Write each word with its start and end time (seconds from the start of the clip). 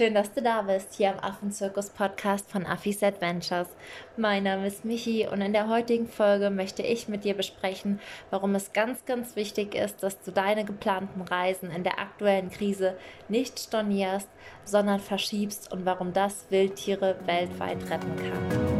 Schön, 0.00 0.14
dass 0.14 0.32
du 0.32 0.40
da 0.40 0.62
bist, 0.62 0.94
hier 0.94 1.10
am 1.10 1.18
Affenzirkus-Podcast 1.18 2.50
von 2.50 2.64
Affis 2.64 3.02
Adventures. 3.02 3.68
Mein 4.16 4.44
Name 4.44 4.66
ist 4.66 4.86
Michi 4.86 5.28
und 5.30 5.42
in 5.42 5.52
der 5.52 5.68
heutigen 5.68 6.08
Folge 6.08 6.48
möchte 6.48 6.82
ich 6.82 7.08
mit 7.08 7.24
dir 7.24 7.34
besprechen, 7.34 8.00
warum 8.30 8.54
es 8.54 8.72
ganz, 8.72 9.04
ganz 9.04 9.36
wichtig 9.36 9.74
ist, 9.74 10.02
dass 10.02 10.18
du 10.22 10.30
deine 10.30 10.64
geplanten 10.64 11.20
Reisen 11.20 11.70
in 11.70 11.84
der 11.84 11.98
aktuellen 11.98 12.48
Krise 12.48 12.96
nicht 13.28 13.60
stornierst, 13.60 14.30
sondern 14.64 15.00
verschiebst 15.00 15.70
und 15.70 15.84
warum 15.84 16.14
das 16.14 16.46
Wildtiere 16.48 17.16
weltweit 17.26 17.82
retten 17.90 18.16
kann. 18.16 18.79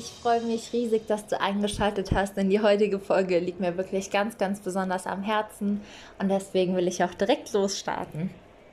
Freue 0.00 0.40
mich 0.40 0.72
riesig, 0.72 1.06
dass 1.06 1.26
du 1.26 1.40
eingeschaltet 1.40 2.12
hast, 2.12 2.36
denn 2.36 2.48
die 2.48 2.60
heutige 2.60 2.98
Folge 2.98 3.38
liegt 3.38 3.60
mir 3.60 3.76
wirklich 3.76 4.10
ganz, 4.10 4.38
ganz 4.38 4.60
besonders 4.60 5.06
am 5.06 5.22
Herzen 5.22 5.82
und 6.18 6.28
deswegen 6.28 6.74
will 6.76 6.88
ich 6.88 7.04
auch 7.04 7.14
direkt 7.14 7.52
losstarten. 7.52 8.30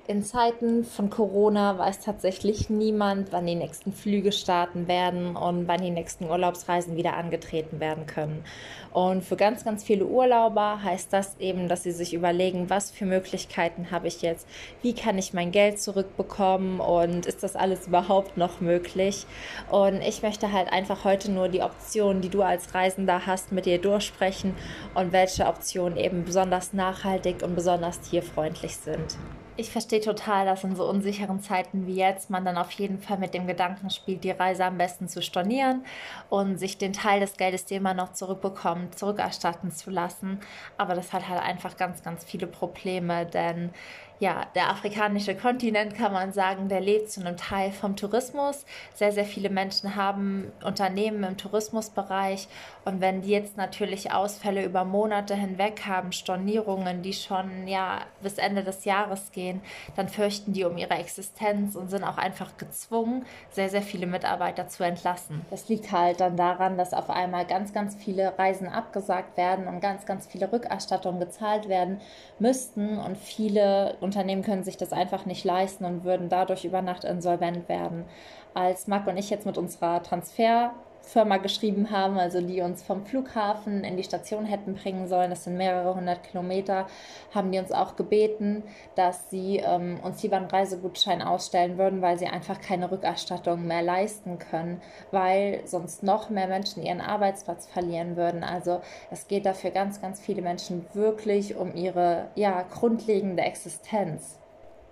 In 0.09 0.23
Zeiten 0.23 0.85
von 0.85 1.11
Corona 1.11 1.77
weiß 1.77 1.99
tatsächlich 1.99 2.67
niemand, 2.71 3.31
wann 3.31 3.45
die 3.45 3.53
nächsten 3.53 3.93
Flüge 3.93 4.31
starten 4.31 4.87
werden 4.87 5.35
und 5.35 5.67
wann 5.67 5.83
die 5.83 5.91
nächsten 5.91 6.25
Urlaubsreisen 6.25 6.97
wieder 6.97 7.15
angetreten 7.15 7.79
werden 7.79 8.07
können. 8.07 8.43
Und 8.91 9.23
für 9.23 9.35
ganz, 9.35 9.63
ganz 9.63 9.83
viele 9.83 10.07
Urlauber 10.07 10.81
heißt 10.81 11.13
das 11.13 11.37
eben, 11.37 11.67
dass 11.67 11.83
sie 11.83 11.91
sich 11.91 12.15
überlegen, 12.15 12.71
was 12.71 12.89
für 12.89 13.05
Möglichkeiten 13.05 13.91
habe 13.91 14.07
ich 14.07 14.23
jetzt, 14.23 14.47
wie 14.81 14.95
kann 14.95 15.19
ich 15.19 15.35
mein 15.35 15.51
Geld 15.51 15.79
zurückbekommen 15.79 16.79
und 16.79 17.27
ist 17.27 17.43
das 17.43 17.55
alles 17.55 17.85
überhaupt 17.85 18.35
noch 18.35 18.61
möglich? 18.61 19.27
Und 19.69 20.01
ich 20.01 20.23
möchte 20.23 20.51
halt 20.51 20.73
einfach 20.73 21.03
heute 21.03 21.31
nur 21.31 21.49
die 21.49 21.61
Optionen, 21.61 22.23
die 22.23 22.29
du 22.29 22.41
als 22.41 22.73
Reisender 22.73 23.27
hast, 23.27 23.51
mit 23.51 23.67
dir 23.67 23.77
durchsprechen 23.77 24.55
und 24.95 25.11
welche 25.11 25.45
Optionen 25.45 25.99
eben 25.99 26.25
besonders 26.25 26.73
nachhaltig 26.73 27.43
und 27.43 27.53
besonders 27.53 28.01
tierfreundlich 28.01 28.75
sind. 28.75 29.19
Ich 29.59 29.71
verstehe 29.71 29.99
total, 29.99 30.45
dass 30.45 30.63
in 30.63 30.73
so 30.77 30.87
unsicheren 30.87 31.41
Zeiten 31.41 31.85
wie 31.85 31.95
jetzt 31.95 32.29
man 32.29 32.45
dann 32.45 32.57
auf 32.57 32.71
jeden 32.71 32.97
Fall 32.97 33.17
mit 33.17 33.33
dem 33.33 33.45
Gedanken 33.45 33.89
spielt, 33.89 34.23
die 34.23 34.31
Reise 34.31 34.63
am 34.63 34.77
besten 34.77 35.09
zu 35.09 35.21
stornieren 35.21 35.83
und 36.29 36.57
sich 36.57 36.77
den 36.77 36.93
Teil 36.93 37.19
des 37.19 37.35
Geldes, 37.35 37.65
den 37.65 37.83
man 37.83 37.97
noch 37.97 38.13
zurückbekommt, 38.13 38.97
zurückerstatten 38.97 39.73
zu 39.73 39.89
lassen. 39.89 40.39
Aber 40.77 40.95
das 40.95 41.11
hat 41.11 41.27
halt 41.27 41.41
einfach 41.41 41.75
ganz, 41.75 42.01
ganz 42.03 42.23
viele 42.23 42.47
Probleme, 42.47 43.25
denn 43.25 43.71
ja, 44.19 44.45
der 44.53 44.69
afrikanische 44.69 45.35
Kontinent 45.35 45.95
kann 45.95 46.11
man 46.11 46.33
sagen, 46.33 46.67
der 46.67 46.81
lebt 46.81 47.09
zu 47.09 47.21
einem 47.21 47.37
Teil 47.37 47.71
vom 47.71 47.95
Tourismus. 47.95 48.65
Sehr, 48.93 49.13
sehr 49.13 49.25
viele 49.25 49.49
Menschen 49.49 49.95
haben 49.95 50.51
Unternehmen 50.63 51.23
im 51.23 51.37
Tourismusbereich 51.37 52.49
und 52.89 53.01
wenn 53.01 53.21
die 53.21 53.29
jetzt 53.29 53.55
natürlich 53.55 54.11
Ausfälle 54.11 54.65
über 54.65 54.83
Monate 54.83 55.35
hinweg 55.35 55.83
haben, 55.85 56.11
Stornierungen, 56.11 57.01
die 57.01 57.13
schon 57.13 57.67
ja 57.67 57.99
bis 58.21 58.39
Ende 58.39 58.63
des 58.63 58.83
Jahres 58.83 59.31
gehen, 59.31 59.61
dann 59.95 60.09
fürchten 60.09 60.53
die 60.53 60.63
um 60.63 60.77
ihre 60.77 60.95
Existenz 60.95 61.75
und 61.75 61.89
sind 61.89 62.03
auch 62.03 62.17
einfach 62.17 62.57
gezwungen, 62.57 63.25
sehr, 63.51 63.69
sehr 63.69 63.83
viele 63.83 64.07
Mitarbeiter 64.07 64.67
zu 64.67 64.83
entlassen. 64.83 65.45
Das 65.49 65.69
liegt 65.69 65.91
halt 65.91 66.19
dann 66.19 66.35
daran, 66.35 66.77
dass 66.77 66.93
auf 66.93 67.09
einmal 67.09 67.45
ganz, 67.45 67.73
ganz 67.73 67.95
viele 67.95 68.37
Reisen 68.39 68.67
abgesagt 68.67 69.37
werden 69.37 69.67
und 69.67 69.81
ganz, 69.81 70.05
ganz 70.05 70.25
viele 70.25 70.51
Rückerstattungen 70.51 71.19
gezahlt 71.19 71.69
werden 71.69 72.01
müssten 72.39 72.97
und 72.97 73.17
viele 73.17 73.97
Unternehmen 74.09 74.41
können 74.41 74.63
sich 74.63 74.75
das 74.75 74.91
einfach 74.91 75.27
nicht 75.27 75.43
leisten 75.43 75.85
und 75.85 76.03
würden 76.03 76.29
dadurch 76.29 76.65
über 76.65 76.81
Nacht 76.81 77.03
insolvent 77.03 77.69
werden. 77.69 78.05
Als 78.55 78.87
Marc 78.87 79.05
und 79.05 79.17
ich 79.17 79.29
jetzt 79.29 79.45
mit 79.45 79.59
unserer 79.59 80.01
Transfer 80.01 80.73
Firma 81.09 81.37
geschrieben 81.37 81.89
haben, 81.89 82.19
also 82.19 82.39
die 82.39 82.61
uns 82.61 82.83
vom 82.83 83.05
Flughafen 83.05 83.83
in 83.83 83.97
die 83.97 84.03
Station 84.03 84.45
hätten 84.45 84.75
bringen 84.75 85.07
sollen. 85.07 85.31
Das 85.31 85.43
sind 85.43 85.57
mehrere 85.57 85.95
hundert 85.95 86.23
Kilometer. 86.23 86.87
Haben 87.33 87.51
die 87.51 87.59
uns 87.59 87.71
auch 87.71 87.95
gebeten, 87.95 88.63
dass 88.95 89.29
sie 89.29 89.57
ähm, 89.57 89.99
uns 90.03 90.21
lieber 90.21 90.37
einen 90.37 90.45
Reisegutschein 90.45 91.21
ausstellen 91.21 91.77
würden, 91.77 92.01
weil 92.01 92.19
sie 92.19 92.27
einfach 92.27 92.61
keine 92.61 92.91
Rückerstattung 92.91 93.65
mehr 93.65 93.81
leisten 93.81 94.39
können, 94.39 94.81
weil 95.11 95.61
sonst 95.65 96.03
noch 96.03 96.29
mehr 96.29 96.47
Menschen 96.47 96.83
ihren 96.83 97.01
Arbeitsplatz 97.01 97.67
verlieren 97.67 98.15
würden. 98.15 98.43
Also 98.43 98.81
es 99.11 99.27
geht 99.27 99.45
dafür 99.45 99.71
ganz, 99.71 100.01
ganz 100.01 100.21
viele 100.21 100.41
Menschen 100.41 100.85
wirklich 100.93 101.55
um 101.55 101.75
ihre 101.75 102.27
ja, 102.35 102.63
grundlegende 102.63 103.43
Existenz. 103.43 104.38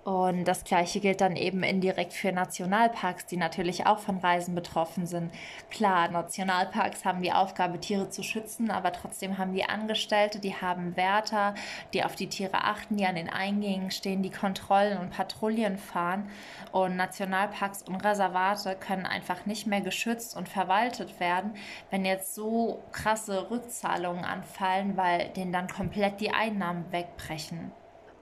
Und 0.08 0.46
das 0.46 0.64
Gleiche 0.64 1.00
gilt 1.00 1.20
dann 1.20 1.36
eben 1.36 1.62
indirekt 1.62 2.14
für 2.14 2.32
Nationalparks, 2.32 3.26
die 3.26 3.36
natürlich 3.36 3.84
auch 3.84 3.98
von 3.98 4.16
Reisen 4.16 4.54
betroffen 4.54 5.04
sind. 5.04 5.30
Klar, 5.70 6.08
Nationalparks 6.08 7.04
haben 7.04 7.20
die 7.20 7.30
Aufgabe, 7.32 7.78
Tiere 7.78 8.08
zu 8.08 8.22
schützen, 8.22 8.70
aber 8.70 8.90
trotzdem 8.92 9.36
haben 9.36 9.52
die 9.52 9.64
Angestellte, 9.64 10.38
die 10.38 10.54
haben 10.54 10.96
Wärter, 10.96 11.54
die 11.92 12.04
auf 12.04 12.16
die 12.16 12.28
Tiere 12.30 12.64
achten, 12.64 12.96
die 12.96 13.04
an 13.04 13.16
den 13.16 13.28
Eingängen 13.28 13.90
stehen, 13.90 14.22
die 14.22 14.30
Kontrollen 14.30 14.96
und 14.96 15.10
Patrouillen 15.10 15.76
fahren. 15.76 16.30
Und 16.72 16.96
Nationalparks 16.96 17.82
und 17.82 17.96
Reservate 17.96 18.76
können 18.76 19.04
einfach 19.04 19.44
nicht 19.44 19.66
mehr 19.66 19.82
geschützt 19.82 20.34
und 20.38 20.48
verwaltet 20.48 21.20
werden, 21.20 21.52
wenn 21.90 22.06
jetzt 22.06 22.34
so 22.34 22.82
krasse 22.92 23.50
Rückzahlungen 23.50 24.24
anfallen, 24.24 24.96
weil 24.96 25.28
denen 25.36 25.52
dann 25.52 25.68
komplett 25.68 26.18
die 26.22 26.30
Einnahmen 26.30 26.90
wegbrechen. 26.92 27.72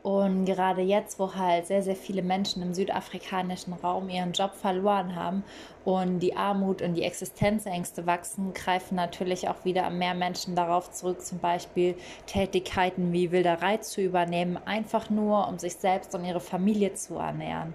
Und 0.07 0.45
gerade 0.45 0.83
jetzt, 0.83 1.19
wo 1.19 1.35
halt 1.35 1.67
sehr, 1.67 1.83
sehr 1.83 1.97
viele 1.97 2.23
Menschen 2.23 2.63
im 2.63 2.75
südafrikanischen 2.75 3.73
Raum 3.73 4.09
ihren 4.09 4.31
Job 4.31 4.55
verloren 4.55 5.17
haben 5.17 5.43
und 5.85 6.21
die 6.21 6.37
Armut 6.37 6.81
und 6.81 6.95
die 6.95 7.03
Existenzängste 7.03 8.07
wachsen, 8.07 8.55
greifen 8.55 8.95
natürlich 8.95 9.49
auch 9.49 9.65
wieder 9.65 9.91
mehr 9.91 10.15
Menschen 10.15 10.55
darauf 10.55 10.93
zurück, 10.93 11.23
zum 11.23 11.41
Beispiel 11.41 11.97
Tätigkeiten 12.27 13.13
wie 13.13 13.33
Wilderei 13.33 13.79
zu 13.79 14.01
übernehmen, 14.01 14.57
einfach 14.65 15.11
nur, 15.11 15.49
um 15.49 15.59
sich 15.59 15.75
selbst 15.75 16.15
und 16.15 16.25
ihre 16.25 16.39
Familie 16.39 16.95
zu 16.95 17.17
ernähren. 17.17 17.75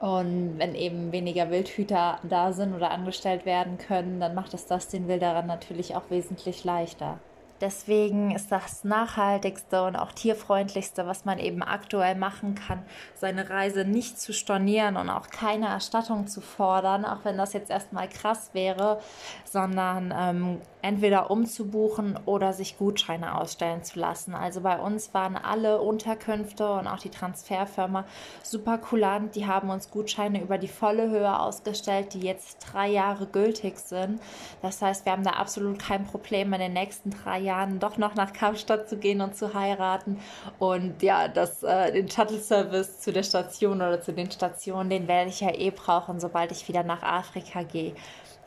Und 0.00 0.58
wenn 0.58 0.74
eben 0.74 1.12
weniger 1.12 1.50
Wildhüter 1.50 2.18
da 2.24 2.52
sind 2.52 2.74
oder 2.74 2.90
angestellt 2.90 3.46
werden 3.46 3.78
können, 3.78 4.20
dann 4.20 4.34
macht 4.34 4.52
es 4.52 4.66
das 4.66 4.88
den 4.88 5.08
Wilderern 5.08 5.46
natürlich 5.46 5.96
auch 5.96 6.10
wesentlich 6.10 6.62
leichter. 6.64 7.20
Deswegen 7.60 8.34
ist 8.34 8.50
das 8.50 8.84
nachhaltigste 8.84 9.84
und 9.84 9.96
auch 9.96 10.12
tierfreundlichste, 10.12 11.06
was 11.06 11.24
man 11.24 11.38
eben 11.38 11.62
aktuell 11.62 12.14
machen 12.14 12.54
kann, 12.54 12.82
seine 13.14 13.48
Reise 13.48 13.84
nicht 13.84 14.20
zu 14.20 14.32
stornieren 14.32 14.96
und 14.96 15.08
auch 15.08 15.30
keine 15.30 15.68
Erstattung 15.68 16.26
zu 16.26 16.40
fordern, 16.40 17.04
auch 17.04 17.24
wenn 17.24 17.38
das 17.38 17.52
jetzt 17.52 17.70
erstmal 17.70 18.08
krass 18.08 18.50
wäre, 18.52 19.00
sondern 19.44 20.12
ähm, 20.16 20.60
entweder 20.84 21.30
umzubuchen 21.30 22.18
oder 22.26 22.52
sich 22.52 22.76
Gutscheine 22.76 23.40
ausstellen 23.40 23.82
zu 23.82 23.98
lassen. 23.98 24.34
Also 24.34 24.60
bei 24.60 24.78
uns 24.78 25.14
waren 25.14 25.36
alle 25.36 25.80
Unterkünfte 25.80 26.70
und 26.74 26.86
auch 26.86 26.98
die 26.98 27.08
Transferfirma 27.08 28.04
super 28.42 28.76
kulant. 28.76 29.34
Die 29.34 29.46
haben 29.46 29.70
uns 29.70 29.90
Gutscheine 29.90 30.42
über 30.42 30.58
die 30.58 30.68
volle 30.68 31.08
Höhe 31.08 31.40
ausgestellt, 31.40 32.12
die 32.12 32.20
jetzt 32.20 32.58
drei 32.58 32.88
Jahre 32.88 33.26
gültig 33.26 33.78
sind. 33.78 34.20
Das 34.60 34.82
heißt, 34.82 35.06
wir 35.06 35.12
haben 35.12 35.24
da 35.24 35.30
absolut 35.30 35.78
kein 35.78 36.04
Problem, 36.04 36.52
in 36.52 36.60
den 36.60 36.74
nächsten 36.74 37.10
drei 37.10 37.38
Jahren 37.40 37.80
doch 37.80 37.96
noch 37.96 38.14
nach 38.14 38.34
Kapstadt 38.34 38.86
zu 38.86 38.98
gehen 38.98 39.22
und 39.22 39.34
zu 39.34 39.54
heiraten. 39.54 40.20
Und 40.58 41.02
ja, 41.02 41.28
das, 41.28 41.62
äh, 41.62 41.92
den 41.92 42.10
Shuttle-Service 42.10 43.00
zu 43.00 43.10
der 43.10 43.22
Station 43.22 43.76
oder 43.76 44.02
zu 44.02 44.12
den 44.12 44.30
Stationen, 44.30 44.90
den 44.90 45.08
werde 45.08 45.30
ich 45.30 45.40
ja 45.40 45.54
eh 45.54 45.70
brauchen, 45.70 46.20
sobald 46.20 46.52
ich 46.52 46.68
wieder 46.68 46.82
nach 46.82 47.02
Afrika 47.02 47.62
gehe. 47.62 47.94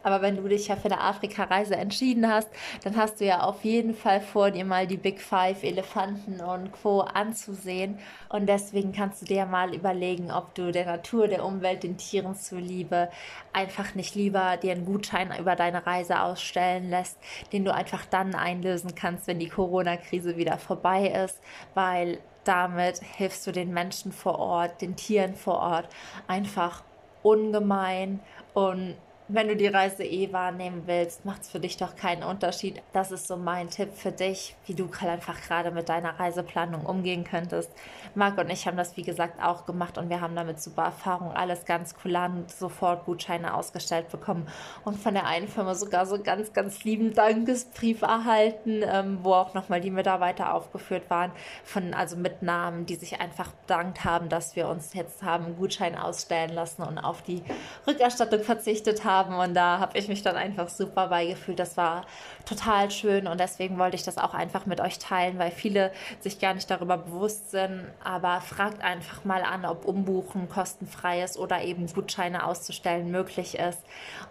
Aber 0.07 0.21
wenn 0.21 0.37
du 0.37 0.47
dich 0.47 0.69
ja 0.69 0.77
für 0.77 0.85
eine 0.85 1.01
Afrika-Reise 1.01 1.75
entschieden 1.75 2.31
hast, 2.31 2.47
dann 2.85 2.95
hast 2.95 3.19
du 3.19 3.25
ja 3.25 3.41
auf 3.41 3.65
jeden 3.65 3.93
Fall 3.93 4.21
vor, 4.21 4.51
dir 4.51 4.63
mal 4.63 4.87
die 4.87 4.95
Big 4.95 5.19
Five, 5.19 5.63
Elefanten 5.63 6.39
und 6.39 6.71
Co. 6.71 7.01
anzusehen. 7.01 7.99
Und 8.29 8.47
deswegen 8.47 8.93
kannst 8.93 9.21
du 9.21 9.25
dir 9.25 9.45
mal 9.45 9.75
überlegen, 9.75 10.31
ob 10.31 10.55
du 10.55 10.71
der 10.71 10.85
Natur, 10.85 11.27
der 11.27 11.43
Umwelt, 11.43 11.83
den 11.83 11.97
Tieren 11.97 12.35
zuliebe 12.35 13.09
einfach 13.51 13.95
nicht 13.95 14.15
lieber 14.15 14.55
dir 14.55 14.71
einen 14.71 14.85
Gutschein 14.85 15.37
über 15.37 15.57
deine 15.57 15.85
Reise 15.85 16.21
ausstellen 16.21 16.89
lässt, 16.89 17.17
den 17.51 17.65
du 17.65 17.73
einfach 17.73 18.05
dann 18.05 18.33
einlösen 18.33 18.95
kannst, 18.95 19.27
wenn 19.27 19.39
die 19.39 19.49
Corona-Krise 19.49 20.37
wieder 20.37 20.57
vorbei 20.57 21.07
ist, 21.25 21.41
weil 21.73 22.19
damit 22.45 22.99
hilfst 22.99 23.45
du 23.45 23.51
den 23.51 23.73
Menschen 23.73 24.13
vor 24.13 24.39
Ort, 24.39 24.81
den 24.81 24.95
Tieren 24.95 25.35
vor 25.35 25.59
Ort 25.59 25.89
einfach 26.27 26.83
ungemein 27.23 28.21
und 28.53 28.95
wenn 29.29 29.49
du 29.49 29.57
die 29.57 29.67
Reise 29.67 30.05
eh 30.05 30.31
wahrnehmen 30.31 30.83
willst, 30.85 31.25
macht 31.25 31.41
es 31.41 31.49
für 31.49 31.59
dich 31.59 31.75
doch 31.75 31.97
keinen 31.97 32.23
Unterschied. 32.23 32.81
Das 32.93 33.11
ist 33.11 33.27
so 33.27 33.35
mein 33.35 33.69
Tipp 33.69 33.93
für 33.93 34.11
dich, 34.11 34.55
wie 34.65 34.73
du 34.73 34.89
halt 35.01 35.11
einfach 35.11 35.41
gerade 35.41 35.71
mit 35.71 35.89
deiner 35.89 36.17
Reiseplanung 36.17 36.85
umgehen 36.85 37.25
könntest. 37.25 37.69
Marc 38.15 38.37
und 38.37 38.49
ich 38.49 38.65
haben 38.65 38.77
das, 38.77 38.95
wie 38.95 39.03
gesagt, 39.03 39.43
auch 39.43 39.65
gemacht 39.65 39.97
und 39.97 40.09
wir 40.09 40.21
haben 40.21 40.35
damit 40.35 40.61
super 40.61 40.83
Erfahrung, 40.83 41.31
alles 41.33 41.65
ganz 41.65 41.93
kulant, 41.95 42.51
sofort 42.51 43.03
Gutscheine 43.05 43.53
ausgestellt 43.53 44.09
bekommen 44.09 44.47
und 44.85 44.97
von 44.97 45.13
der 45.13 45.25
einen 45.25 45.49
Firma 45.49 45.75
sogar 45.75 46.05
so 46.05 46.21
ganz, 46.23 46.53
ganz 46.53 46.85
lieben 46.85 47.13
Dankesbrief 47.13 48.03
erhalten, 48.03 48.81
ähm, 48.81 49.19
wo 49.23 49.33
auch 49.33 49.53
nochmal 49.53 49.81
die 49.81 49.91
Mitarbeiter 49.91 50.53
aufgeführt 50.53 51.09
waren, 51.09 51.33
von, 51.65 51.93
also 51.93 52.15
mit 52.15 52.43
Namen, 52.43 52.85
die 52.85 52.95
sich 52.95 53.19
einfach 53.19 53.51
bedankt 53.51 54.05
haben, 54.05 54.29
dass 54.29 54.55
wir 54.55 54.69
uns 54.69 54.93
jetzt 54.93 55.21
haben 55.21 55.57
Gutschein 55.57 55.97
ausstellen 55.97 56.53
lassen 56.53 56.83
und 56.83 56.97
auf 56.97 57.21
die 57.23 57.43
Rückerstattung 57.85 58.41
verzichtet 58.41 59.03
haben 59.03 59.16
haben 59.17 59.35
und 59.35 59.53
da 59.53 59.79
habe 59.79 59.97
ich 59.97 60.07
mich 60.07 60.21
dann 60.21 60.35
einfach 60.35 60.69
super 60.69 61.07
beigefühlt. 61.07 61.59
Das 61.59 61.77
war 61.77 62.05
total 62.45 62.91
schön 62.91 63.27
und 63.27 63.39
deswegen 63.39 63.77
wollte 63.77 63.95
ich 63.95 64.03
das 64.03 64.17
auch 64.17 64.33
einfach 64.33 64.65
mit 64.65 64.79
euch 64.81 64.99
teilen, 64.99 65.39
weil 65.39 65.51
viele 65.51 65.91
sich 66.19 66.39
gar 66.39 66.53
nicht 66.53 66.69
darüber 66.69 66.97
bewusst 66.97 67.51
sind. 67.51 67.87
Aber 68.03 68.41
fragt 68.41 68.81
einfach 68.83 69.25
mal 69.25 69.43
an, 69.43 69.65
ob 69.65 69.85
Umbuchen 69.85 70.49
kostenfrei 70.49 71.23
ist 71.23 71.37
oder 71.37 71.61
eben 71.63 71.87
Gutscheine 71.87 72.45
auszustellen 72.45 73.11
möglich 73.11 73.57
ist. 73.57 73.79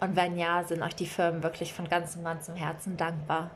Und 0.01 0.17
wenn 0.17 0.39
ja, 0.39 0.65
sind 0.65 0.83
euch 0.83 0.95
die 0.95 1.07
Firmen 1.07 1.43
wirklich 1.43 1.73
von 1.73 1.89
ganzem, 1.89 2.25
ganzem 2.25 2.57
Herzen 2.57 2.97
dankbar. 2.97 3.51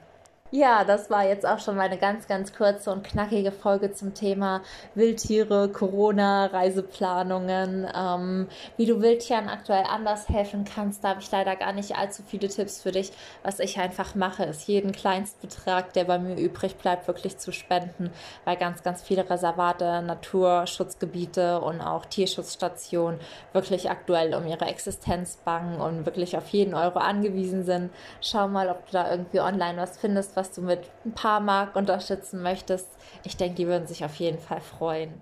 Ja, 0.52 0.82
das 0.82 1.10
war 1.10 1.28
jetzt 1.28 1.46
auch 1.46 1.60
schon 1.60 1.76
meine 1.76 1.96
ganz, 1.96 2.26
ganz 2.26 2.52
kurze 2.52 2.90
und 2.90 3.04
knackige 3.04 3.52
Folge 3.52 3.92
zum 3.92 4.14
Thema 4.14 4.62
Wildtiere, 4.96 5.68
Corona, 5.68 6.46
Reiseplanungen. 6.46 7.86
Ähm, 7.94 8.48
wie 8.76 8.84
du 8.84 9.00
Wildtieren 9.00 9.48
aktuell 9.48 9.84
anders 9.88 10.28
helfen 10.28 10.64
kannst, 10.64 11.04
da 11.04 11.10
habe 11.10 11.20
ich 11.20 11.30
leider 11.30 11.54
gar 11.54 11.72
nicht 11.72 11.96
allzu 11.96 12.24
viele 12.26 12.48
Tipps 12.48 12.82
für 12.82 12.90
dich. 12.90 13.12
Was 13.44 13.60
ich 13.60 13.78
einfach 13.78 14.16
mache, 14.16 14.42
ist 14.42 14.66
jeden 14.66 14.90
Kleinstbetrag, 14.90 15.92
der 15.92 16.02
bei 16.02 16.18
mir 16.18 16.34
übrig 16.36 16.74
bleibt, 16.78 17.06
wirklich 17.06 17.38
zu 17.38 17.52
spenden, 17.52 18.10
weil 18.44 18.56
ganz, 18.56 18.82
ganz 18.82 19.02
viele 19.02 19.30
Reservate, 19.30 20.02
Naturschutzgebiete 20.02 21.60
und 21.60 21.80
auch 21.80 22.06
Tierschutzstationen 22.06 23.20
wirklich 23.52 23.88
aktuell 23.88 24.34
um 24.34 24.48
ihre 24.48 24.64
Existenz 24.64 25.36
bangen 25.44 25.80
und 25.80 26.06
wirklich 26.06 26.36
auf 26.36 26.48
jeden 26.48 26.74
Euro 26.74 26.98
angewiesen 26.98 27.64
sind. 27.64 27.90
Schau 28.20 28.48
mal, 28.48 28.68
ob 28.68 28.86
du 28.86 28.92
da 28.94 29.12
irgendwie 29.12 29.38
online 29.38 29.80
was 29.80 29.96
findest, 29.96 30.39
was 30.40 30.52
du 30.52 30.62
mit 30.62 30.80
ein 31.04 31.12
paar 31.12 31.40
Mark 31.40 31.76
unterstützen 31.76 32.42
möchtest. 32.42 32.88
Ich 33.24 33.36
denke, 33.36 33.56
die 33.56 33.66
würden 33.66 33.86
sich 33.86 34.06
auf 34.06 34.14
jeden 34.14 34.38
Fall 34.38 34.62
freuen. 34.62 35.12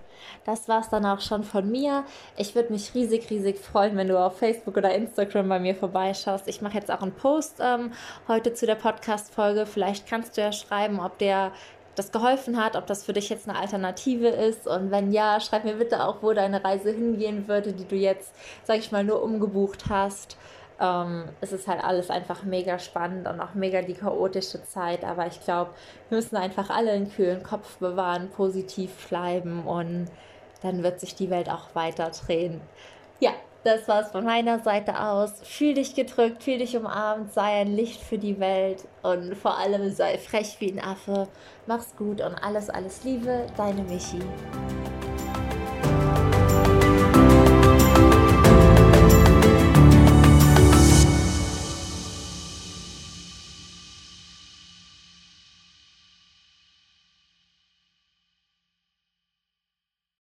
Das 0.45 0.69
war 0.69 0.81
es 0.81 0.89
dann 0.89 1.05
auch 1.05 1.21
schon 1.21 1.43
von 1.43 1.69
mir. 1.69 2.05
Ich 2.37 2.55
würde 2.55 2.73
mich 2.73 2.95
riesig, 2.95 3.29
riesig 3.29 3.59
freuen, 3.59 3.97
wenn 3.97 4.07
du 4.07 4.17
auf 4.17 4.39
Facebook 4.39 4.77
oder 4.77 4.95
Instagram 4.95 5.49
bei 5.49 5.59
mir 5.59 5.75
vorbeischaust. 5.75 6.47
Ich 6.47 6.63
mache 6.63 6.75
jetzt 6.75 6.91
auch 6.91 7.03
einen 7.03 7.13
Post 7.13 7.57
ähm, 7.61 7.93
heute 8.29 8.55
zu 8.55 8.65
der 8.65 8.77
Podcast-Folge. 8.77 9.67
Vielleicht 9.67 10.07
kannst 10.07 10.37
du 10.37 10.41
ja 10.41 10.53
schreiben, 10.53 11.01
ob 11.01 11.19
der 11.19 11.51
das 11.97 12.13
geholfen 12.13 12.63
hat, 12.63 12.77
ob 12.77 12.87
das 12.87 13.05
für 13.05 13.13
dich 13.13 13.29
jetzt 13.29 13.49
eine 13.49 13.59
Alternative 13.59 14.29
ist. 14.29 14.69
Und 14.69 14.93
wenn 14.93 15.11
ja, 15.11 15.41
schreib 15.41 15.65
mir 15.65 15.75
bitte 15.75 16.05
auch, 16.05 16.23
wo 16.23 16.33
deine 16.33 16.63
Reise 16.63 16.93
hingehen 16.93 17.49
würde, 17.49 17.73
die 17.73 17.87
du 17.87 17.97
jetzt, 17.97 18.33
sag 18.63 18.79
ich 18.79 18.93
mal, 18.93 19.03
nur 19.03 19.21
umgebucht 19.21 19.87
hast 19.89 20.37
ähm, 20.81 21.25
es 21.41 21.53
ist 21.53 21.67
halt 21.67 21.83
alles 21.83 22.11
einfach 22.11 22.43
mega 22.45 22.79
spannend 22.79 23.27
und 23.29 23.41
auch 23.41 23.55
mega 23.55 23.83
die 23.83 23.95
chaotische 23.95 24.65
Zeit. 24.65 25.05
Aber 25.05 25.27
ich 25.27 25.41
glaube, 25.45 25.73
wir 26.09 26.17
müssen 26.17 26.37
einfach 26.37 26.71
alle 26.71 26.93
einen 26.93 27.11
kühlen 27.11 27.43
Kopf 27.43 27.77
bewahren, 27.79 28.31
positiv 28.31 29.09
bleiben 29.09 29.67
und 29.67 30.07
dann 30.63 30.83
wird 30.83 31.01
sich 31.01 31.15
die 31.15 31.31
Welt 31.31 31.51
auch 31.51 31.75
weiter 31.75 32.11
drehen. 32.11 32.61
Ja, 33.21 33.31
das 33.65 33.89
war's 33.89 34.13
von 34.13 34.25
meiner 34.25 34.61
Seite 34.61 35.01
aus. 35.01 35.41
Fühl 35.43 35.75
dich 35.75 35.95
gedrückt, 35.95 36.43
fühl 36.43 36.59
dich 36.59 36.77
umarmt, 36.77 37.33
sei 37.33 37.61
ein 37.61 37.75
Licht 37.75 38.01
für 38.01 38.19
die 38.19 38.39
Welt 38.39 38.85
und 39.03 39.37
vor 39.37 39.59
allem 39.59 39.91
sei 39.91 40.19
frech 40.19 40.57
wie 40.61 40.73
ein 40.73 40.83
Affe. 40.83 41.29
Mach's 41.67 41.95
gut 41.97 42.21
und 42.21 42.35
alles, 42.35 42.71
alles 42.71 43.05
Liebe, 43.05 43.47
deine 43.57 43.83
Michi. 43.83 44.21